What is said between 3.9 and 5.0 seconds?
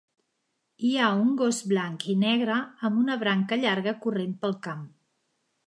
corrent pel camp.